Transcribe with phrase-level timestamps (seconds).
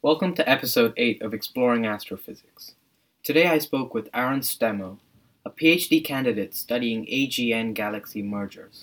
[0.00, 2.76] Welcome to episode 8 of Exploring Astrophysics.
[3.24, 4.98] Today I spoke with Aaron Stemo,
[5.44, 8.80] a PhD candidate studying AGN galaxy mergers.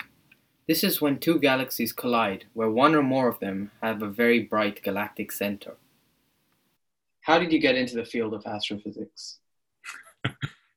[0.67, 4.41] This is when two galaxies collide, where one or more of them have a very
[4.41, 5.77] bright galactic center.
[7.21, 9.39] How did you get into the field of astrophysics?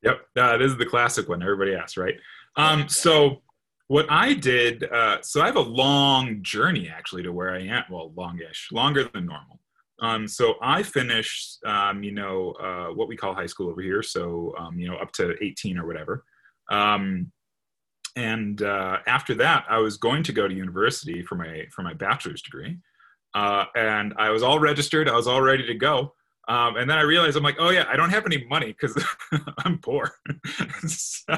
[0.04, 2.14] yep, uh, this is the classic one everybody asks, right?
[2.54, 3.42] Um, so,
[3.88, 7.82] what I did, uh, so I have a long journey actually to where I am.
[7.90, 9.57] Well, longish, longer than normal.
[10.00, 14.02] Um, so I finished, um, you know, uh, what we call high school over here.
[14.02, 16.24] So, um, you know, up to 18 or whatever.
[16.70, 17.32] Um,
[18.16, 21.94] and uh, after that, I was going to go to university for my for my
[21.94, 22.76] bachelor's degree,
[23.34, 25.08] uh, and I was all registered.
[25.08, 26.14] I was all ready to go.
[26.48, 29.00] Um, and then I realized I'm like, oh yeah, I don't have any money because
[29.58, 30.10] I'm poor.
[30.86, 31.36] so,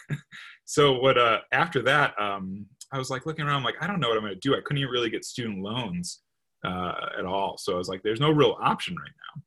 [0.64, 1.18] so what?
[1.18, 4.16] Uh, after that, um, I was like looking around, I'm like, I don't know what
[4.16, 4.56] I'm going to do.
[4.56, 6.20] I couldn't even really get student loans
[6.64, 7.56] uh, at all.
[7.58, 9.42] So I was like, there's no real option right now.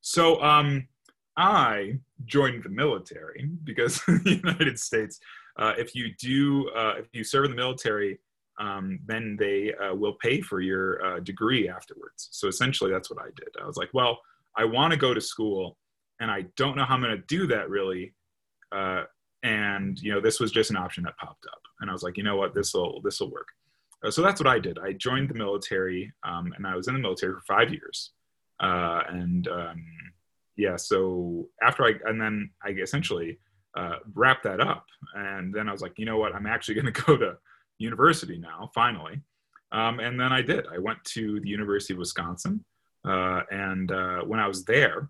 [0.00, 0.86] So um,
[1.36, 5.20] I joined the military because the United States,
[5.58, 8.18] uh, if you do, uh, if you serve in the military,
[8.58, 12.28] um, then they uh, will pay for your uh, degree afterwards.
[12.30, 13.48] So essentially, that's what I did.
[13.60, 14.20] I was like, well,
[14.54, 15.78] I want to go to school,
[16.20, 18.12] and I don't know how I'm going to do that really.
[18.70, 19.04] Uh,
[19.42, 22.18] and you know, this was just an option that popped up, and I was like,
[22.18, 23.48] you know what, this will this will work.
[24.04, 24.78] Uh, so that's what I did.
[24.78, 28.12] I joined the military, um, and I was in the military for five years.
[28.60, 29.84] Uh, and um,
[30.56, 33.38] yeah, so after I and then I essentially
[33.76, 36.92] uh, wrapped that up, and then I was like, you know what, I'm actually going
[36.92, 37.36] to go to
[37.78, 39.20] university now, finally.
[39.72, 40.66] Um, and then I did.
[40.66, 42.64] I went to the University of Wisconsin,
[43.06, 45.08] uh, and uh, when I was there,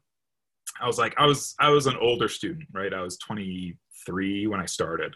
[0.81, 2.93] I was like, I was I was an older student, right?
[2.93, 5.15] I was 23 when I started,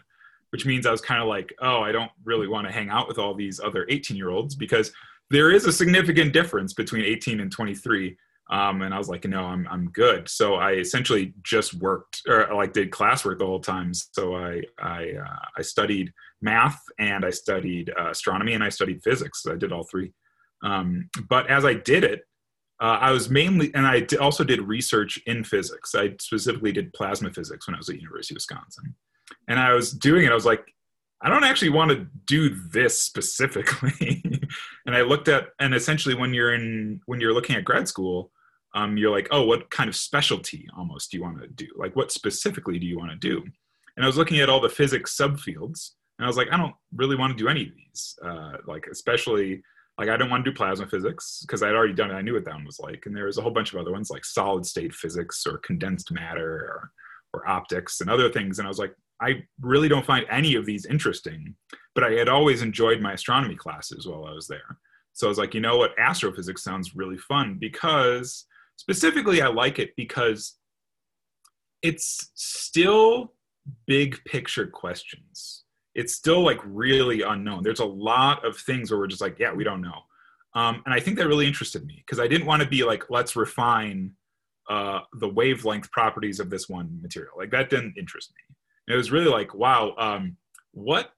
[0.55, 3.09] which means I was kind of like, oh, I don't really want to hang out
[3.09, 4.89] with all these other 18 year olds because
[5.29, 8.15] there is a significant difference between 18 and 23.
[8.49, 10.29] Um, and I was like, no, I'm I'm good.
[10.29, 13.93] So I essentially just worked or like did classwork the whole time.
[13.93, 19.03] So I I uh, I studied math and I studied uh, astronomy and I studied
[19.03, 19.43] physics.
[19.43, 20.13] So I did all three.
[20.63, 22.21] Um, but as I did it,
[22.79, 25.93] uh, I was mainly, and I also did research in physics.
[25.95, 28.95] I specifically did plasma physics when I was at University of Wisconsin,
[29.47, 30.31] and I was doing it.
[30.31, 30.65] I was like,
[31.21, 34.23] I don't actually want to do this specifically.
[34.85, 38.31] and I looked at, and essentially, when you're in, when you're looking at grad school,
[38.75, 41.67] um, you're like, oh, what kind of specialty almost do you want to do?
[41.77, 43.43] Like, what specifically do you want to do?
[43.95, 46.75] And I was looking at all the physics subfields, and I was like, I don't
[46.93, 48.15] really want to do any of these.
[48.23, 49.63] Uh, like, especially
[49.97, 52.15] like I don't want to do plasma physics because I'd already done it.
[52.15, 53.05] I knew what that one was like.
[53.05, 56.11] And there was a whole bunch of other ones like solid state physics or condensed
[56.11, 56.91] matter or,
[57.33, 58.59] or optics and other things.
[58.59, 61.55] And I was like, I really don't find any of these interesting.
[61.93, 64.77] But I had always enjoyed my astronomy classes while I was there.
[65.13, 65.97] So I was like, you know what?
[65.97, 68.45] Astrophysics sounds really fun because
[68.75, 70.57] specifically I like it because
[71.81, 73.33] it's still
[73.87, 75.65] big picture questions
[75.95, 77.63] it's still like really unknown.
[77.63, 80.01] There's a lot of things where we're just like, yeah, we don't know.
[80.53, 83.09] Um, and I think that really interested me because I didn't want to be like,
[83.09, 84.11] let's refine
[84.69, 87.33] uh, the wavelength properties of this one material.
[87.37, 88.55] Like that didn't interest me.
[88.87, 90.37] It was really like, wow, um,
[90.71, 91.11] what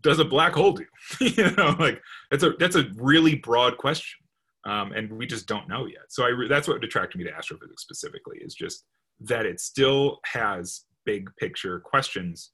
[0.00, 0.86] does a black hole do?
[1.20, 4.20] you know, like that's a that's a really broad question,
[4.64, 6.10] um, and we just don't know yet.
[6.10, 8.84] So I re- that's what attracted me to astrophysics specifically is just
[9.20, 12.50] that it still has big picture questions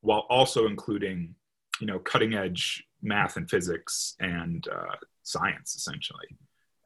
[0.00, 1.34] while also including
[1.80, 6.26] you know cutting edge math and physics and uh, science essentially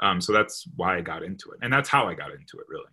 [0.02, 2.66] um, so that's why i got into it and that's how i got into it
[2.68, 2.90] really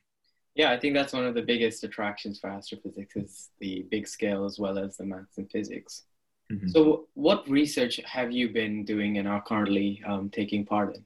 [0.56, 4.46] yeah i think that's one of the biggest attractions for astrophysics is the big scale
[4.46, 6.04] as well as the maths and physics.
[6.52, 6.68] Mm-hmm.
[6.68, 11.04] so what research have you been doing and are currently um, taking part in?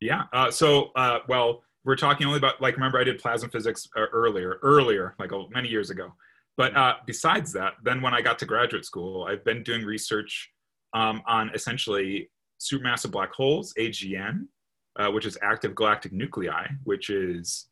[0.00, 3.88] Yeah uh, so uh, well we're talking only about like remember i did plasma physics
[3.96, 6.12] uh, earlier earlier like oh, many years ago.
[6.58, 10.50] But uh, besides that, then when I got to graduate school, I've been doing research
[10.92, 12.30] um, on essentially
[12.60, 14.48] supermassive black holes, AGN,
[14.98, 17.68] uh, which is active galactic nuclei, which is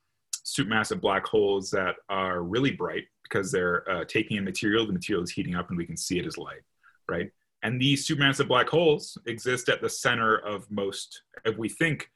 [0.46, 5.24] supermassive black holes that are really bright because they're uh, taking in material, the material
[5.24, 6.62] is heating up, and we can see it as light,
[7.08, 7.30] right?
[7.64, 12.08] And these supermassive black holes exist at the center of most, if we think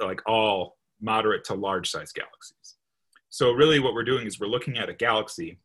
[0.00, 2.74] like all moderate to large size galaxies.
[3.30, 5.58] So, really, what we're doing is we're looking at a galaxy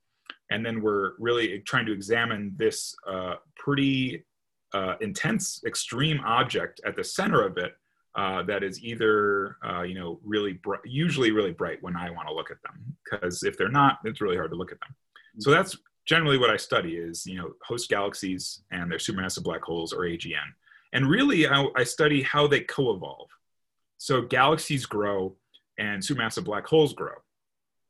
[0.52, 4.26] and then we're really trying to examine this uh, pretty
[4.74, 7.74] uh, intense, extreme object at the center of it
[8.16, 12.28] uh, that is either uh, you know really bright, usually really bright when I want
[12.28, 14.96] to look at them, because if they're not, it's really hard to look at them.
[15.40, 19.64] So that's generally what I study is you know host galaxies and their supermassive black
[19.64, 20.54] holes or AGN,
[20.94, 23.30] and really I, I study how they co-evolve.
[23.98, 25.36] So galaxies grow
[25.78, 27.14] and supermassive black holes grow.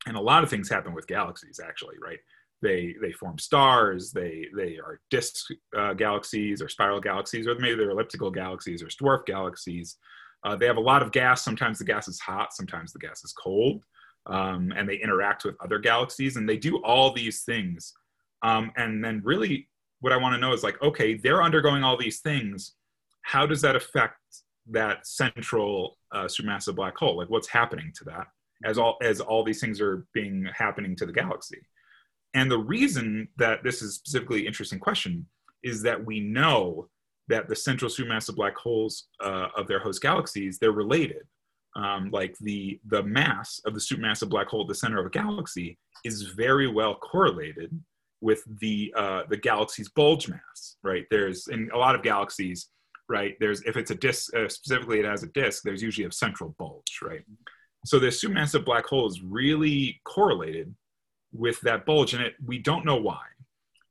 [0.07, 2.19] And a lot of things happen with galaxies, actually, right?
[2.61, 4.11] They they form stars.
[4.11, 8.87] They they are disk uh, galaxies or spiral galaxies, or maybe they're elliptical galaxies or
[8.87, 9.97] dwarf galaxies.
[10.43, 11.41] Uh, they have a lot of gas.
[11.43, 12.53] Sometimes the gas is hot.
[12.53, 13.83] Sometimes the gas is cold,
[14.27, 16.35] um, and they interact with other galaxies.
[16.35, 17.93] And they do all these things.
[18.43, 19.67] Um, and then, really,
[19.99, 22.75] what I want to know is like, okay, they're undergoing all these things.
[23.23, 24.17] How does that affect
[24.69, 27.17] that central uh, supermassive black hole?
[27.17, 28.27] Like, what's happening to that
[28.63, 31.59] as all as all these things are being happening to the galaxy?
[32.33, 35.25] And the reason that this is specifically interesting question
[35.63, 36.89] is that we know
[37.27, 41.23] that the central supermassive black holes uh, of their host galaxies they're related.
[41.75, 45.09] Um, like the the mass of the supermassive black hole at the center of a
[45.09, 47.71] galaxy is very well correlated
[48.19, 50.75] with the uh, the galaxy's bulge mass.
[50.83, 51.05] Right?
[51.09, 52.67] There's in a lot of galaxies,
[53.07, 53.35] right?
[53.39, 55.63] There's if it's a disk, uh, specifically it has a disk.
[55.63, 57.23] There's usually a central bulge, right?
[57.85, 60.75] So the supermassive black hole is really correlated
[61.33, 63.21] with that bulge in it we don't know why.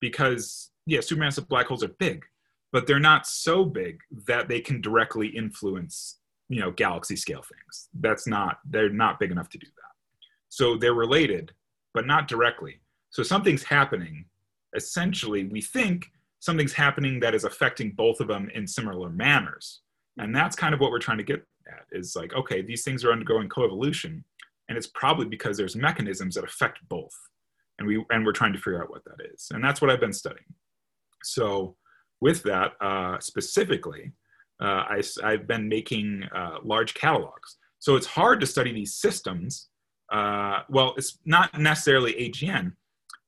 [0.00, 2.24] Because yeah supermassive black holes are big
[2.72, 7.88] but they're not so big that they can directly influence you know galaxy scale things.
[8.00, 9.92] That's not they're not big enough to do that.
[10.48, 11.52] So they're related
[11.92, 12.80] but not directly.
[13.10, 14.26] So something's happening.
[14.76, 16.06] Essentially we think
[16.40, 19.80] something's happening that is affecting both of them in similar manners.
[20.18, 23.04] And that's kind of what we're trying to get at is like okay these things
[23.04, 24.22] are undergoing coevolution
[24.70, 27.14] and it's probably because there's mechanisms that affect both.
[27.78, 29.48] And we and we're trying to figure out what that is.
[29.50, 30.54] And that's what i've been studying.
[31.22, 31.76] So
[32.22, 34.12] with that uh, specifically
[34.62, 37.56] uh, I, have been making uh, large catalogs.
[37.78, 39.68] So it's hard to study these systems
[40.12, 42.72] uh, well it's not necessarily agn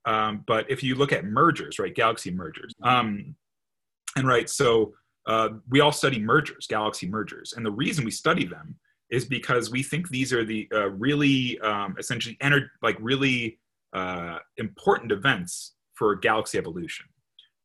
[0.04, 3.34] um, but if you look at mergers right galaxy mergers um,
[4.16, 4.92] and right so
[5.26, 7.54] uh, we all study mergers galaxy mergers.
[7.56, 8.76] And the reason we study them
[9.12, 12.36] is because we think these are the uh, really um, essentially
[12.82, 13.58] like really
[13.92, 17.06] uh, important events for galaxy evolution,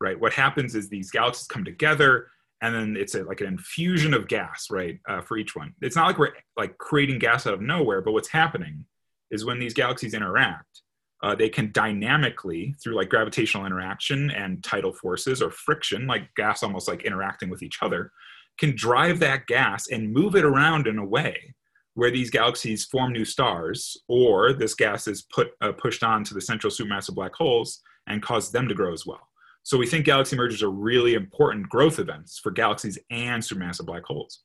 [0.02, 0.20] right?
[0.20, 2.28] What happens is these galaxies come together
[2.62, 5.74] and then it's a, like an infusion of gas, right, uh, for each one.
[5.82, 8.84] It's not like we're like creating gas out of nowhere, but what's happening
[9.32, 10.82] is when these galaxies interact,
[11.24, 16.62] uh, they can dynamically, through like gravitational interaction and tidal forces or friction, like gas
[16.62, 18.12] almost like interacting with each other,
[18.59, 21.56] can drive that gas and move it around in a way
[21.94, 26.33] where these galaxies form new stars, or this gas is put uh, pushed on to
[26.33, 29.27] the central supermassive black holes and cause them to grow as well.
[29.63, 34.04] So we think galaxy mergers are really important growth events for galaxies and supermassive black
[34.06, 34.42] holes.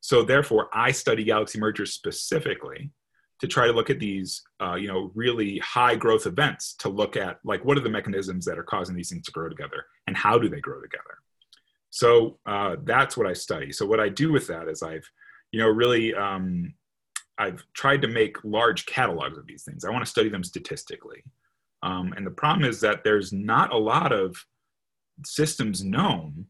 [0.00, 2.90] So therefore, I study galaxy mergers specifically
[3.40, 7.16] to try to look at these, uh, you know, really high growth events to look
[7.16, 10.16] at like what are the mechanisms that are causing these things to grow together and
[10.16, 11.18] how do they grow together.
[11.94, 13.70] So uh, that's what I study.
[13.70, 15.08] So what I do with that is I've,
[15.52, 16.74] you know, really um,
[17.38, 19.84] I've tried to make large catalogs of these things.
[19.84, 21.22] I want to study them statistically.
[21.84, 24.34] Um, and the problem is that there's not a lot of
[25.24, 26.46] systems known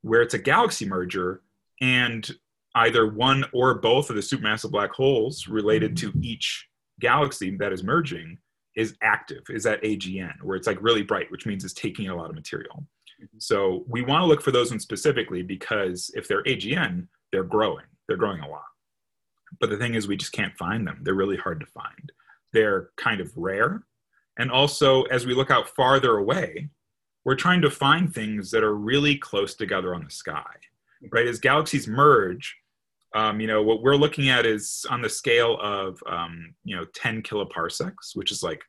[0.00, 1.42] where it's a galaxy merger
[1.82, 2.30] and
[2.74, 6.66] either one or both of the supermassive black holes related to each
[6.98, 8.38] galaxy that is merging
[8.74, 12.16] is active, is at AGN, where it's like really bright, which means it's taking a
[12.16, 12.86] lot of material.
[13.22, 13.38] Mm-hmm.
[13.38, 17.86] So we want to look for those ones specifically because if they're AGN, they're growing.
[18.06, 18.62] They're growing a lot.
[19.60, 21.00] But the thing is, we just can't find them.
[21.02, 22.12] They're really hard to find.
[22.52, 23.84] They're kind of rare.
[24.38, 26.68] And also, as we look out farther away,
[27.24, 30.44] we're trying to find things that are really close together on the sky,
[31.10, 31.26] right?
[31.26, 32.56] As galaxies merge,
[33.14, 36.84] um, you know, what we're looking at is on the scale of, um, you know,
[36.94, 38.62] 10 kiloparsecs, which is like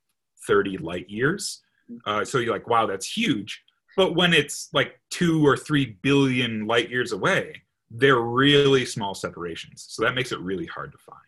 [0.47, 1.61] 30 light years.
[2.05, 3.61] Uh, so you're like, wow, that's huge.
[3.95, 9.85] But when it's like two or three billion light years away, they're really small separations.
[9.89, 11.19] So that makes it really hard to find.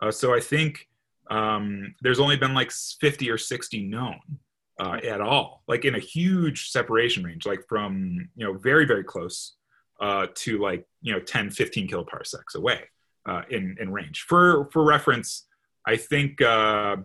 [0.00, 0.88] Uh, so I think
[1.30, 4.20] um, there's only been like 50 or 60 known
[4.78, 9.04] uh, at all, like in a huge separation range, like from, you know, very, very
[9.04, 9.54] close
[10.00, 12.82] uh, to like, you know, 10, 15 kiloparsecs away
[13.26, 14.22] uh, in, in range.
[14.28, 15.46] For, for reference,
[15.86, 16.96] I think, uh,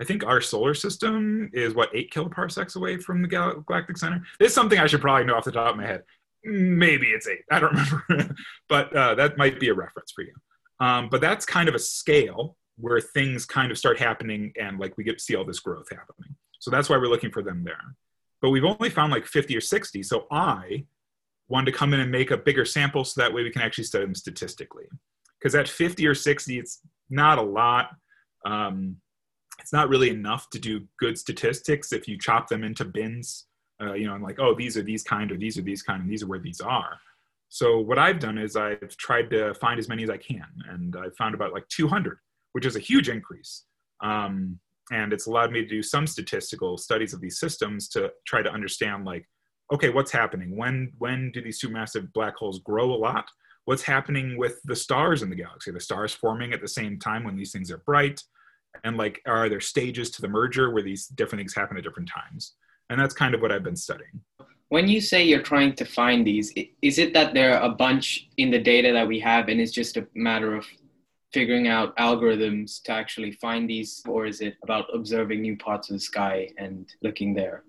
[0.00, 4.22] I think our solar system is what, eight kiloparsecs away from the galactic center.
[4.38, 6.04] This is something I should probably know off the top of my head
[6.44, 7.44] maybe it's eight.
[7.50, 7.74] I don't
[8.08, 8.34] remember,
[8.68, 10.34] but uh, that might be a reference for you.
[10.80, 14.96] Um, but that's kind of a scale where things kind of start happening and like
[14.96, 16.34] we get to see all this growth happening.
[16.58, 17.80] So that's why we're looking for them there.
[18.40, 20.02] But we've only found like 50 or 60.
[20.02, 20.86] So I
[21.48, 23.84] wanted to come in and make a bigger sample so that way we can actually
[23.84, 24.84] study them statistically.
[25.38, 26.80] Because at 50 or 60, it's
[27.10, 27.90] not a lot.
[28.46, 28.96] Um,
[29.60, 33.46] it's not really enough to do good statistics if you chop them into bins
[33.80, 36.02] uh, you know, I'm like, oh, these are these kind, or these are these kind,
[36.02, 36.98] and these are where these are.
[37.48, 40.96] So what I've done is I've tried to find as many as I can, and
[40.96, 42.18] I've found about like 200,
[42.52, 43.64] which is a huge increase.
[44.02, 44.58] Um,
[44.92, 48.50] and it's allowed me to do some statistical studies of these systems to try to
[48.50, 49.24] understand like
[49.72, 53.26] okay what's happening when when do these supermassive black holes grow a lot
[53.66, 57.22] what's happening with the stars in the galaxy the stars forming at the same time
[57.22, 58.20] when these things are bright
[58.84, 62.08] and like are there stages to the merger where these different things happen at different
[62.08, 62.54] times
[62.88, 64.20] and that's kind of what i've been studying
[64.68, 68.28] when you say you're trying to find these is it that there are a bunch
[68.36, 70.64] in the data that we have and it's just a matter of
[71.32, 75.94] figuring out algorithms to actually find these, or is it about observing new parts of
[75.94, 77.64] the sky and looking there?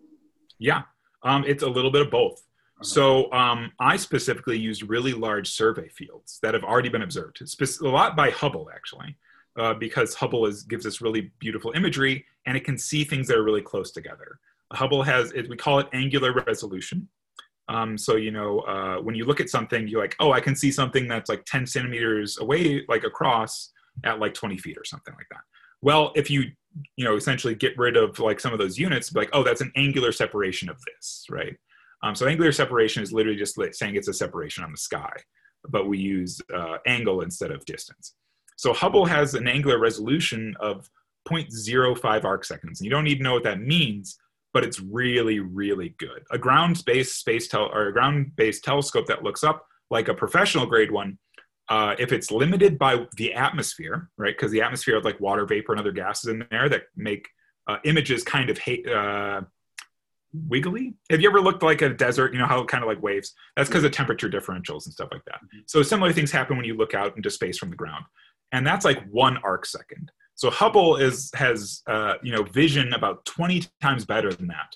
[0.60, 0.84] Yeah,
[1.24, 2.40] um, it's a little bit of both.
[2.40, 2.84] Uh-huh.
[2.84, 7.42] So um, I specifically used really large survey fields that have already been observed.
[7.42, 9.16] A lot by Hubble actually,
[9.58, 13.38] uh, because Hubble is, gives us really beautiful imagery and it can see things that
[13.38, 14.40] are really close together.
[14.74, 17.08] Hubble has, we call it angular resolution.
[17.68, 20.56] Um, so you know, uh, when you look at something, you're like, oh, I can
[20.56, 23.72] see something that's like 10 centimeters away, like across
[24.04, 25.42] at like 20 feet or something like that.
[25.82, 26.44] Well, if you
[26.96, 29.72] you know essentially get rid of like some of those units, like, oh, that's an
[29.76, 31.56] angular separation of this, right?
[32.04, 35.14] Um, so angular separation is literally just saying it's a separation on the sky,
[35.70, 38.16] but we use uh, angle instead of distance.
[38.62, 40.88] So Hubble has an angular resolution of
[41.28, 42.80] 0.05 arc seconds.
[42.80, 44.20] And you don't need to know what that means,
[44.54, 46.22] but it's really, really good.
[46.30, 50.92] A ground-based space tel- or a ground-based telescope that looks up like a professional grade
[50.92, 51.18] one,
[51.70, 54.38] uh, if it's limited by the atmosphere, right?
[54.38, 57.28] Because the atmosphere has like water vapor and other gases in there that make
[57.68, 59.42] uh, images kind of ha- uh,
[60.34, 60.94] wiggly.
[61.10, 62.32] Have you ever looked like a desert?
[62.32, 63.34] You know how it kind of like waves.
[63.56, 65.38] That's because of temperature differentials and stuff like that.
[65.38, 65.62] Mm-hmm.
[65.66, 68.06] So similar things happen when you look out into space from the ground,
[68.52, 70.12] and that's like one arc second.
[70.36, 74.76] So Hubble is has uh, you know vision about 20 times better than that,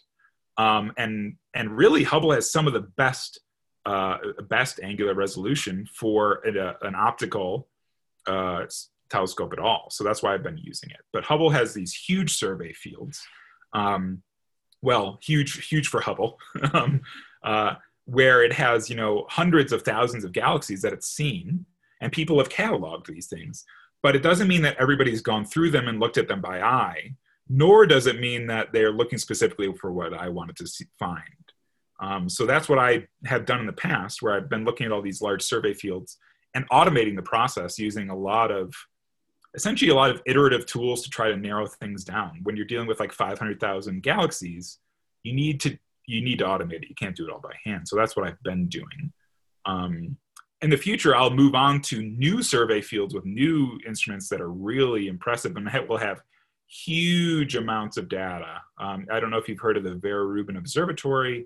[0.63, 3.39] um, and and really Hubble has some of the best
[3.85, 4.17] uh,
[4.49, 7.67] best angular resolution for a, an optical
[8.27, 8.65] uh,
[9.09, 9.87] telescope at all.
[9.91, 11.01] So that's why I've been using it.
[11.13, 13.21] But Hubble has these huge survey fields.
[13.73, 14.23] Um,
[14.81, 16.37] well, huge, huge for Hubble,
[16.73, 17.01] um,
[17.43, 21.65] uh, where it has you know hundreds of thousands of galaxies that it's seen,
[22.05, 23.65] and people have cataloged these things
[24.03, 27.11] but it doesn't mean that everybody's gone through them and looked at them by eye
[27.49, 31.23] nor does it mean that they're looking specifically for what i wanted to see, find.
[31.99, 34.91] Um, so that's what i have done in the past where i've been looking at
[34.91, 36.17] all these large survey fields
[36.53, 38.73] and automating the process using a lot of
[39.55, 42.41] essentially a lot of iterative tools to try to narrow things down.
[42.43, 44.79] When you're dealing with like 500000 galaxies
[45.25, 46.89] you need to you need to automate it.
[46.89, 47.87] You can't do it all by hand.
[47.87, 49.11] So that's what i've been doing.
[49.65, 50.17] Um,
[50.65, 54.49] in the future, I'll move on to new survey fields with new instruments that are
[54.49, 56.23] really impressive and that will have
[56.67, 58.63] huge amounts of data.
[58.79, 61.45] Um, I don't know if you've heard of the Vera Rubin Observatory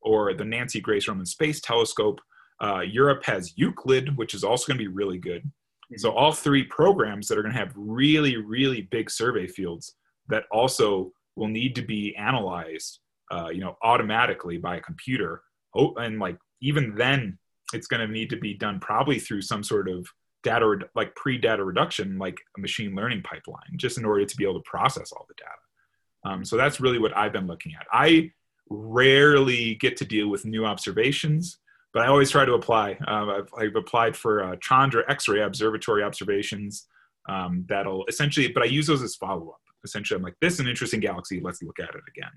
[0.00, 2.22] or the Nancy Grace Roman Space Telescope.
[2.58, 5.42] Uh, Europe has Euclid, which is also going to be really good.
[5.42, 5.98] Mm-hmm.
[5.98, 9.94] So, all three programs that are going to have really, really big survey fields
[10.28, 15.42] that also will need to be analyzed, uh, you know, automatically by a computer.
[15.76, 17.38] Oh, and like even then,
[17.72, 20.06] it's going to need to be done probably through some sort of
[20.42, 24.54] data like pre-data reduction like a machine learning pipeline just in order to be able
[24.54, 26.34] to process all the data.
[26.34, 27.86] Um, so that's really what i've been looking at.
[27.90, 28.30] I
[28.70, 31.58] rarely get to deal with new observations
[31.92, 32.98] but i always try to apply.
[33.06, 36.86] Uh, I've, I've, applied for uh, chandra x-ray observatory observations
[37.28, 39.60] um, that'll essentially but i use those as follow-up.
[39.82, 41.40] Essentially i'm like this is an interesting galaxy.
[41.40, 42.30] Let's look at it again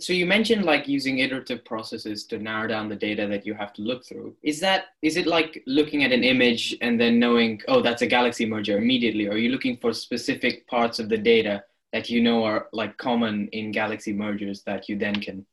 [0.00, 3.72] so you mentioned like using iterative processes to narrow down the data that you have
[3.74, 4.34] to look through.
[4.42, 8.06] Is that is it like looking at an image and then knowing oh that's a
[8.06, 9.26] galaxy merger immediately?
[9.26, 12.96] Or are you looking for specific parts of the data that you know are like
[12.98, 15.46] common in galaxy mergers that you then can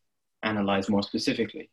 [0.44, 1.70] analyze more specifically?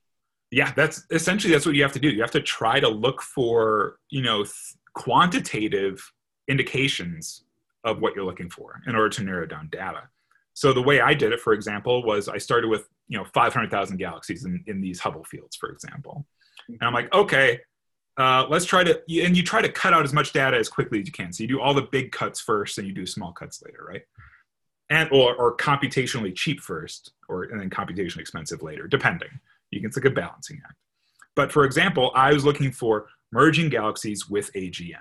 [0.50, 2.10] Yeah that's essentially that's what you have to do.
[2.10, 6.12] You have to try to look for you know th- quantitative
[6.48, 7.44] indications
[7.84, 10.08] of what you're looking for in order to narrow down data
[10.54, 13.96] so the way I did it, for example, was I started with you know 500,000
[13.96, 16.26] galaxies in, in these Hubble fields, for example.
[16.68, 17.60] And I'm like, okay,
[18.16, 21.00] uh, let's try to, and you try to cut out as much data as quickly
[21.00, 21.32] as you can.
[21.32, 24.02] So you do all the big cuts first, and you do small cuts later, right?
[24.90, 29.28] And or, or computationally cheap first, or and then computationally expensive later, depending.
[29.70, 30.76] You can, like a balancing act.
[31.34, 34.94] But for example, I was looking for merging galaxies with AGN.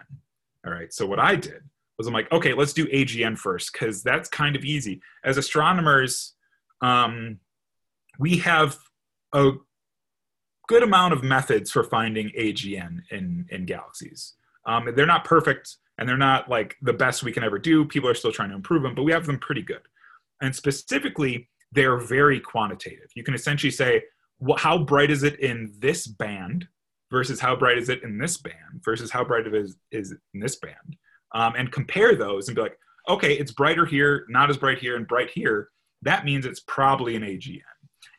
[0.65, 0.91] All right.
[0.91, 1.61] So what I did
[1.97, 5.01] was I'm like, okay, let's do AGN first because that's kind of easy.
[5.23, 6.33] As astronomers,
[6.81, 7.39] um,
[8.19, 8.77] we have
[9.33, 9.51] a
[10.67, 14.33] good amount of methods for finding AGN in in galaxies.
[14.65, 17.85] Um, they're not perfect and they're not like the best we can ever do.
[17.85, 19.81] People are still trying to improve them, but we have them pretty good.
[20.41, 23.09] And specifically, they're very quantitative.
[23.15, 24.03] You can essentially say,
[24.39, 26.67] well, how bright is it in this band
[27.11, 30.39] versus how bright is it in this band versus how bright it is, is in
[30.39, 30.97] this band
[31.33, 32.77] um, and compare those and be like,
[33.09, 35.69] okay, it's brighter here, not as bright here, and bright here.
[36.01, 37.61] That means it's probably an AGN.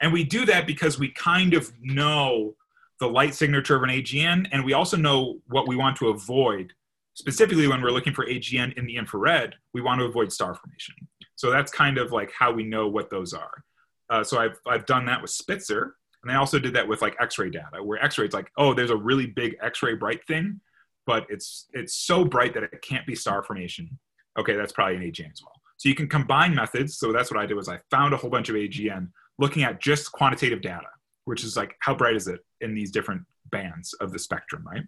[0.01, 2.55] And we do that because we kind of know
[3.01, 6.73] the light signature of an AGN, and we also know what we want to avoid.
[7.15, 10.95] Specifically, when we're looking for AGN in the infrared, we want to avoid star formation.
[11.37, 13.65] So that's kind of like how we know what those are.
[14.11, 17.17] Uh, so I've, I've done that with Spitzer, and I also did that with like
[17.21, 20.61] X-ray data, where X-ray it's like, oh, there's a really big X-ray bright thing,
[21.07, 23.99] but it's it's so bright that it can't be star formation.
[24.39, 25.55] Okay, that's probably an AGN as well.
[25.77, 26.99] So you can combine methods.
[26.99, 29.09] So that's what I did was I found a whole bunch of AGN
[29.39, 30.89] looking at just quantitative data,
[31.25, 34.85] which is like how bright is it in these different bands of the spectrum, right?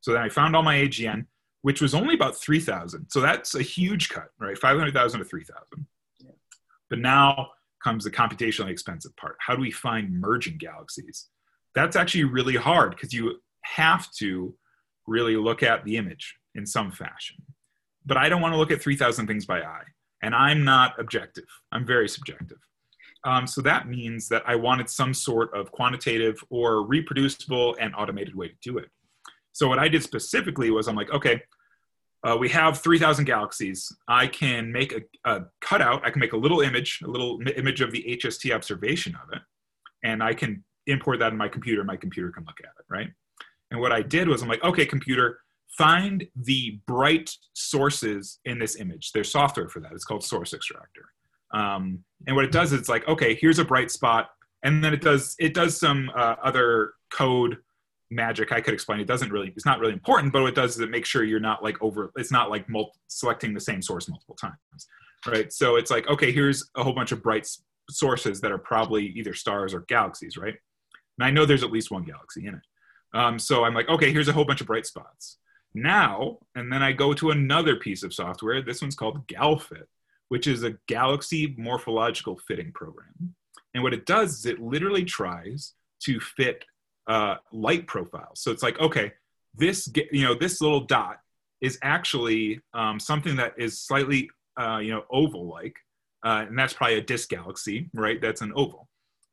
[0.00, 1.26] So then I found all my AGN,
[1.62, 3.08] which was only about 3,000.
[3.10, 4.56] So that's a huge cut, right?
[4.56, 5.86] 500,000 to 3,000.
[6.20, 6.30] Yeah.
[6.88, 7.48] But now
[7.82, 9.36] comes the computationally expensive part.
[9.40, 11.26] How do we find merging galaxies?
[11.74, 14.54] That's actually really hard because you have to
[15.08, 17.36] really look at the image in some fashion.
[18.06, 19.84] But I don't want to look at 3,000 things by eye.
[20.22, 22.58] And I'm not objective, I'm very subjective.
[23.24, 28.34] Um, so that means that I wanted some sort of quantitative or reproducible and automated
[28.34, 28.88] way to do it.
[29.52, 31.42] So what I did specifically was I'm like, okay,
[32.24, 33.92] uh, we have 3,000 galaxies.
[34.08, 36.04] I can make a, a, cutout.
[36.04, 39.42] I can make a little image, a little image of the HST observation of it,
[40.04, 41.84] and I can import that in my computer.
[41.84, 42.77] My computer can look at it?
[43.70, 45.40] And what I did was I'm like, okay, computer,
[45.76, 49.12] find the bright sources in this image.
[49.12, 49.92] There's software for that.
[49.92, 51.06] It's called Source Extractor.
[51.52, 54.30] Um, and what it does is it's like, okay, here's a bright spot,
[54.62, 57.58] and then it does it does some uh, other code
[58.10, 60.74] magic i could explain it doesn't really it's not really important but what it does
[60.74, 63.82] is it makes sure you're not like over it's not like mul- selecting the same
[63.82, 64.54] source multiple times
[65.26, 67.46] right so it's like okay here's a whole bunch of bright
[67.90, 70.54] sources that are probably either stars or galaxies right
[71.18, 72.62] and i know there's at least one galaxy in it
[73.14, 75.38] um, so i'm like okay here's a whole bunch of bright spots
[75.74, 79.86] now and then i go to another piece of software this one's called galfit
[80.28, 83.34] which is a galaxy morphological fitting program
[83.74, 86.64] and what it does is it literally tries to fit
[87.08, 88.40] uh, light profiles.
[88.40, 89.12] So it's like, okay,
[89.54, 91.18] this you know this little dot
[91.60, 94.30] is actually um, something that is slightly
[94.60, 95.76] uh, you know oval-like,
[96.24, 98.20] uh, and that's probably a disk galaxy, right?
[98.20, 98.87] That's an oval.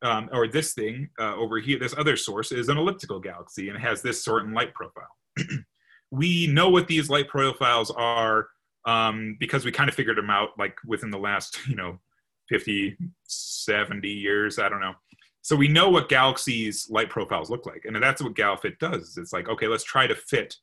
[0.06, 3.78] Um, or this thing uh, over here, this other source is an elliptical galaxy and
[3.78, 5.16] has this sort certain light profile.
[6.10, 8.48] we know what these light profiles are
[8.84, 11.98] um, because we kind of figured them out like within the last, you know,
[12.48, 14.58] 50, 70 years.
[14.58, 14.94] I don't know
[15.46, 19.32] so we know what galaxies light profiles look like and that's what galfit does it's
[19.32, 20.56] like okay let's try to fit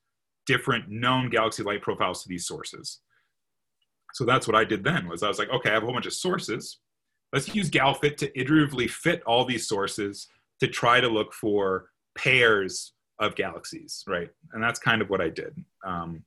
[0.46, 3.00] different known galaxy light profiles to these sources
[4.14, 5.96] so that's what i did then was i was like okay i have a whole
[5.96, 6.80] bunch of sources
[7.34, 10.28] let's use galfit to iteratively fit all these sources
[10.60, 14.30] to try to look for pairs of galaxies right?
[14.54, 15.56] And that's kind of what i did.
[15.86, 16.24] Um,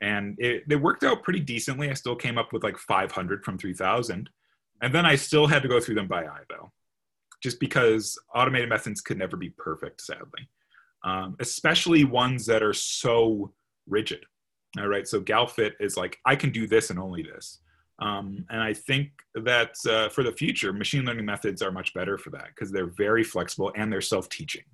[0.00, 1.90] and it, it worked out pretty decently.
[1.90, 4.30] I still came up with like 500 from 3000
[4.82, 6.70] and then i still had to go through them by eye though
[7.42, 10.48] just because automated methods could never be perfect, sadly,
[11.04, 13.52] um, especially ones that are so
[13.86, 14.24] rigid.
[14.78, 17.60] All right, so Galfit is like, I can do this and only this.
[17.98, 22.18] Um, and I think that uh, for the future, machine learning methods are much better
[22.18, 24.64] for that because they're very flexible and they're self teaching.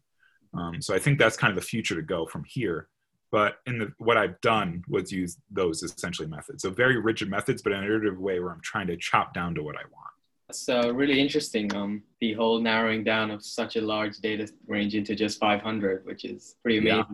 [0.54, 2.88] Um, so I think that's kind of the future to go from here.
[3.30, 6.62] But in the, what I've done was use those essentially methods.
[6.62, 9.54] So very rigid methods, but in an iterative way where I'm trying to chop down
[9.54, 10.10] to what I want.
[10.48, 11.74] That's uh, really interesting.
[11.74, 16.26] Um, the whole narrowing down of such a large data range into just 500, which
[16.26, 17.06] is pretty amazing.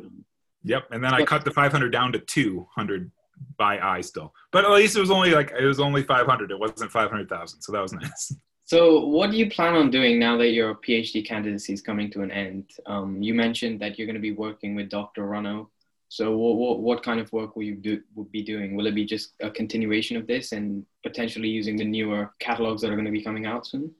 [0.64, 0.76] Yeah.
[0.76, 0.88] Yep.
[0.90, 3.12] And then I cut the 500 down to 200
[3.56, 6.50] by eye still, but at least it was only like it was only 500.
[6.50, 8.32] It wasn't 500,000, so that was nice.
[8.64, 12.20] So, what do you plan on doing now that your PhD candidacy is coming to
[12.20, 12.70] an end?
[12.84, 15.22] Um, you mentioned that you're going to be working with Dr.
[15.22, 15.68] Runnoe
[16.08, 18.74] so what, what, what kind of work will you do would be doing?
[18.74, 22.90] Will it be just a continuation of this and potentially using the newer catalogs that
[22.90, 23.94] are going to be coming out soon?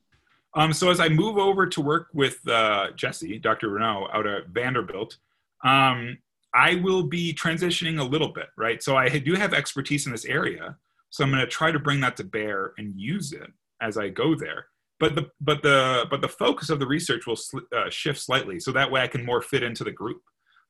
[0.55, 3.69] Um, so as I move over to work with uh, Jessie, Dr.
[3.69, 5.19] Runnoe out at Vanderbilt,
[5.63, 6.17] um,
[6.55, 8.83] I will be transitioning a little bit, right?
[8.83, 10.77] So I do have expertise in this area,
[11.11, 13.51] so I'm going to try to bring that to bear and use it
[13.83, 14.67] as I go there.
[15.01, 18.59] But the but the but the focus of the research will sl- uh, shift slightly,
[18.59, 20.23] so that way I can more fit into the group.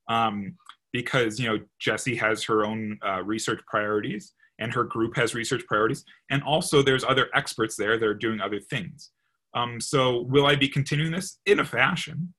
[0.08, 0.56] Um,
[0.92, 5.62] because you know Jessie has her own uh, research priorities and her group has research
[5.66, 9.10] priorities, and also there's other experts there that are doing other things.
[9.54, 12.34] Um, so will I be continuing this in a fashion?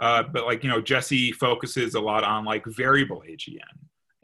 [0.00, 3.58] Uh, but like you know, Jessie focuses a lot on like variable AGN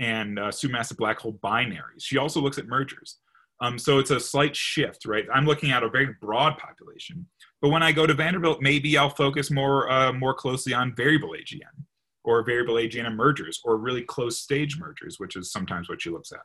[0.01, 2.01] and uh, supermassive black hole binaries.
[2.01, 3.19] She also looks at mergers.
[3.61, 5.27] Um, so it's a slight shift, right?
[5.33, 7.27] I'm looking at a very broad population,
[7.63, 11.31] but when I go to Vanderbilt, maybe I'll focus more uh, more closely on variable
[11.31, 11.85] AGN
[12.25, 16.33] or variable AGN mergers or really close stage mergers, which is sometimes what she looks
[16.33, 16.41] at.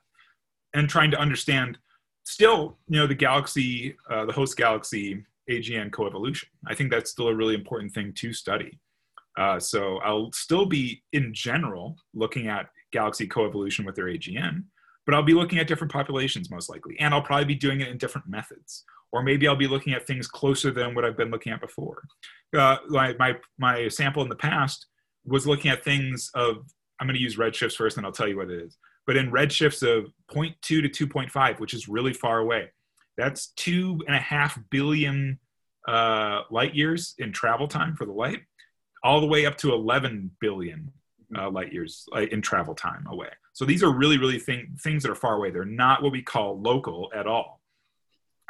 [0.73, 1.77] and trying to understand
[2.25, 6.45] still, you know, the galaxy, uh, the host galaxy AGN coevolution.
[6.67, 8.79] I think that's still a really important thing to study.
[9.39, 14.65] Uh, so I'll still be, in general, looking at galaxy coevolution with their AGN,
[15.05, 17.87] but I'll be looking at different populations most likely, and I'll probably be doing it
[17.87, 18.83] in different methods.
[19.11, 22.03] Or maybe I'll be looking at things closer than what I've been looking at before.
[22.55, 24.87] Uh, my, my, my sample in the past
[25.25, 26.57] was looking at things of,
[26.99, 28.77] I'm going to use redshifts first, and I'll tell you what it is.
[29.07, 32.71] But in redshifts of 0.2 to 2.5, which is really far away,
[33.17, 35.39] that's two and a half billion
[35.87, 38.41] uh, light years in travel time for the light,
[39.03, 40.91] all the way up to 11 billion
[41.37, 43.29] uh, light years uh, in travel time away.
[43.53, 45.51] So these are really, really thing, things that are far away.
[45.51, 47.61] They're not what we call local at all.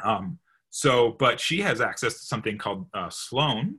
[0.04, 3.78] Um, so, but she has access to something called uh, Sloan,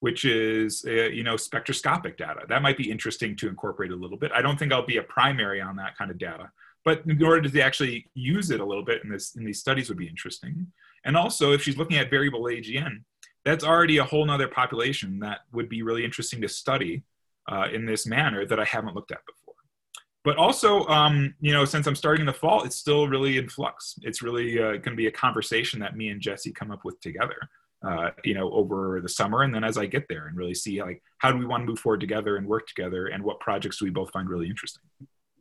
[0.00, 2.42] which is uh, you know spectroscopic data.
[2.48, 4.30] That might be interesting to incorporate a little bit.
[4.32, 6.50] I don't think I'll be a primary on that kind of data,
[6.84, 9.88] but in order to actually use it a little bit in this in these studies
[9.88, 10.68] would be interesting.
[11.04, 13.02] And also, if she's looking at variable AGN,
[13.48, 17.02] that's already a whole nother population that would be really interesting to study
[17.50, 19.54] uh, in this manner that I haven't looked at before.
[20.24, 23.48] But also, um, you know, since I'm starting in the fall, it's still really in
[23.48, 23.98] flux.
[24.02, 27.00] It's really uh, going to be a conversation that me and Jessie come up with
[27.00, 27.48] together
[27.86, 30.82] uh, you know, over the summer, and then as I get there and really see
[30.82, 33.78] like how do we want to move forward together and work together, and what projects
[33.78, 34.82] do we both find really interesting.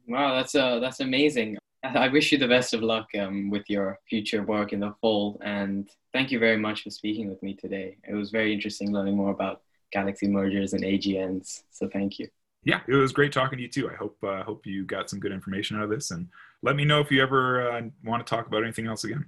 [0.08, 1.58] Wow, that's uh, that's amazing.
[1.84, 5.40] I wish you the best of luck um, with your future work in the fall,
[5.44, 7.98] and thank you very much for speaking with me today.
[8.08, 9.62] It was very interesting learning more about
[9.92, 11.64] galaxy mergers and AGNs.
[11.72, 12.28] So thank you.
[12.64, 13.90] Yeah, it was great talking to you too.
[13.90, 16.28] I hope uh, hope you got some good information out of this, and
[16.64, 19.26] let me know if you ever uh, want to talk about anything else again.